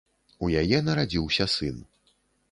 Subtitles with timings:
[0.45, 1.77] У яе нарадзіўся сын.